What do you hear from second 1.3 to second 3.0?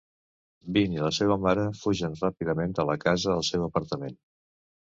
mare fugen ràpidament de la